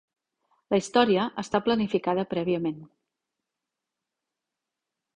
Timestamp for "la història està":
0.73-1.61